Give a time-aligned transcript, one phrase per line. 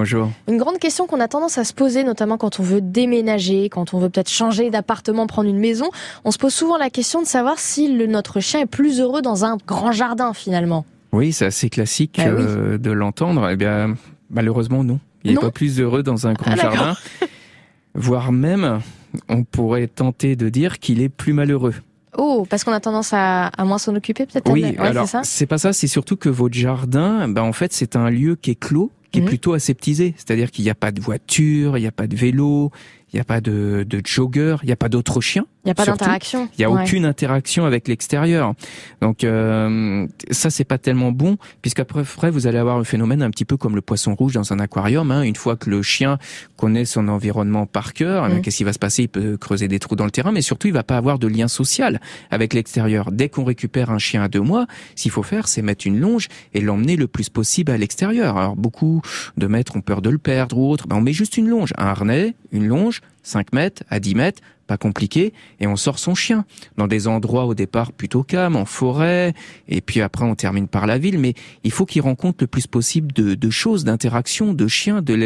[0.00, 0.30] Bonjour.
[0.48, 3.92] Une grande question qu'on a tendance à se poser, notamment quand on veut déménager, quand
[3.92, 5.90] on veut peut-être changer d'appartement, prendre une maison.
[6.24, 9.20] On se pose souvent la question de savoir si le, notre chien est plus heureux
[9.20, 10.86] dans un grand jardin finalement.
[11.12, 12.42] Oui, c'est assez classique Ah oui.
[12.46, 13.46] euh, de l'entendre.
[13.50, 13.94] Eh bien,
[14.30, 15.00] malheureusement, non.
[15.22, 16.96] Il n'est pas plus heureux dans un grand Ah, jardin.
[17.94, 18.80] Voire même,
[19.28, 21.74] on pourrait tenter de dire qu'il est plus malheureux.
[22.16, 25.12] Oh, parce qu'on a tendance à, à moins s'en occuper peut-être Oui, Ouais, alors c'est
[25.12, 28.34] ça c'est pas ça, c'est surtout que votre jardin, ben en fait, c'est un lieu
[28.34, 29.28] qui est clos, qui est Mhm.
[29.28, 30.14] plutôt aseptisé.
[30.16, 32.70] C'est-à-dire qu'il n'y a pas de voiture, il n'y a pas de vélo,
[33.12, 35.44] il n'y a pas de, de jogger, il n'y a pas d'autres chiens.
[35.64, 36.48] Il n'y a pas d'interaction.
[36.56, 36.82] Il n'y a Ouais.
[36.84, 38.54] aucune interaction avec l'extérieur.
[39.02, 43.30] Donc euh, ça c'est pas tellement bon puisqu'après après, vous allez avoir un phénomène un
[43.30, 45.10] petit peu comme le poisson rouge dans un aquarium.
[45.10, 45.22] Hein.
[45.22, 46.18] Une fois que le chien
[46.56, 48.40] connaît son environnement par cœur, eh Mm.
[48.42, 49.02] qu'est-ce qui va se passer?
[49.02, 51.26] Il peut creuser des trous dans le terrain, mais surtout il va pas avoir de
[51.26, 52.00] lien social
[52.30, 53.10] avec l'extérieur.
[53.12, 56.28] Dès qu'on récupère un chien à deux mois, s'il faut faire, c'est mettre une longe
[56.54, 58.38] et l'emmener le plus possible à l'extérieur.
[58.38, 59.02] Alors beaucoup
[59.36, 60.86] de maîtres ont peur de le perdre ou autre.
[60.88, 64.42] Ben, on met juste une longe, un harnais, une longe, 5 mètres à 10 mètres,
[64.70, 66.44] pas compliqué, et on sort son chien
[66.76, 69.34] dans des endroits au départ plutôt calmes, en forêt,
[69.66, 72.68] et puis après on termine par la ville, mais il faut qu'il rencontre le plus
[72.68, 75.16] possible de, de choses, d'interactions, de chiens, de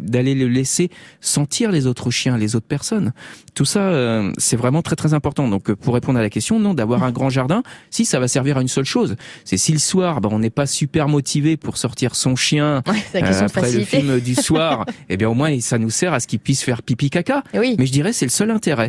[0.00, 3.12] d'aller le laisser sentir les autres chiens, les autres personnes.
[3.54, 5.46] Tout ça, euh, c'est vraiment très très important.
[5.46, 8.26] Donc euh, pour répondre à la question, non, d'avoir un grand jardin, si ça va
[8.26, 11.56] servir à une seule chose, c'est si le soir, ben, on n'est pas super motivé
[11.56, 15.34] pour sortir son chien Ouais, euh, de après le film du soir, eh bien au
[15.34, 17.44] moins ça nous sert à ce qu'il puisse faire pipi caca.
[17.54, 17.76] Oui.
[17.78, 18.87] Mais je dirais c'est le seul intérêt.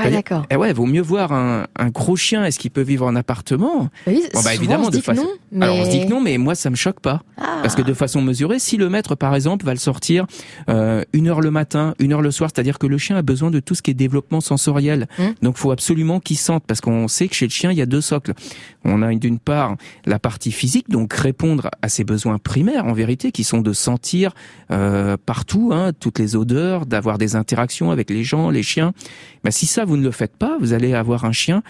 [0.00, 0.46] Ah d'accord.
[0.50, 2.44] Eh ouais, vaut mieux voir un, un gros chien.
[2.44, 3.88] Est-ce qu'il peut vivre en appartement?
[4.06, 5.28] Oui, Bon, bah, évidemment, on se de dit que façon- non.
[5.52, 5.64] Mais...
[5.66, 7.22] Alors on se dit que non, mais moi ça me choque pas.
[7.36, 7.58] Ah.
[7.62, 10.26] Parce que de façon mesurée, si le maître par exemple va le sortir
[10.68, 13.50] euh, une heure le matin, une heure le soir, c'est-à-dire que le chien a besoin
[13.50, 15.08] de tout ce qui est développement sensoriel.
[15.18, 15.34] Hum.
[15.42, 17.86] Donc faut absolument qu'il sente, parce qu'on sait que chez le chien il y a
[17.86, 18.34] deux socles.
[18.84, 19.76] On a d'une part
[20.06, 24.32] la partie physique, donc répondre à ses besoins primaires en vérité, qui sont de sentir
[24.70, 28.92] euh, partout, hein, toutes les odeurs, d'avoir des interactions avec les gens, les chiens.
[29.44, 31.62] Ben, si ça vous ne le faites pas, vous allez avoir un chien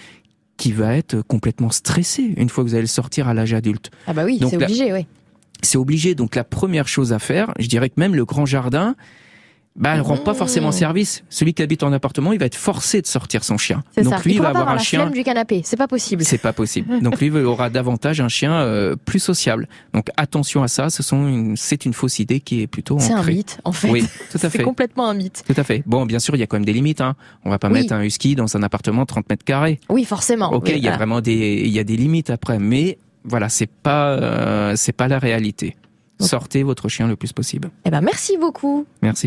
[0.57, 3.91] qui va être complètement stressé une fois que vous allez le sortir à l'âge adulte.
[4.07, 5.07] Ah bah oui, c'est la- obligé, oui.
[5.63, 6.15] C'est obligé.
[6.15, 8.95] Donc la première chose à faire, je dirais que même le grand jardin,
[9.79, 10.37] bah, ne rend pas Mmh.
[10.37, 11.23] forcément service.
[11.31, 13.83] Celui qui habite en appartement, il va être forcé de sortir son chien.
[13.95, 14.21] C'est Donc ça.
[14.25, 15.01] lui, il va avoir un chien.
[15.01, 15.63] flemme du canapé.
[15.65, 16.25] C'est pas possible.
[16.25, 16.99] C'est pas possible.
[17.03, 19.69] Donc lui il aura davantage un chien euh, plus sociable.
[19.95, 20.91] Donc attention à ça.
[20.91, 23.89] Ce sont une, c'est une fausse idée qui est plutôt C'est un mythe, en fait.
[23.91, 24.63] Oui, tout à C'est fait.
[24.63, 25.43] complètement un mythe.
[25.47, 25.83] Tout à fait.
[25.87, 27.01] Bon, bien sûr, il y a quand même des limites.
[27.01, 27.15] Hein.
[27.45, 27.75] On va pas Oui.
[27.75, 29.79] mettre un husky dans un appartement 30 mètres carrés.
[29.89, 30.53] Oui, forcément.
[30.53, 30.97] Ok, Oui, il y a voilà.
[30.97, 35.07] vraiment des, il y a des limites après, mais voilà, c'est pas, euh, c'est pas
[35.09, 35.77] la réalité.
[36.21, 37.71] Sortez votre chien le plus possible.
[37.85, 38.87] Eh ben, merci beaucoup.
[39.03, 39.27] Merci.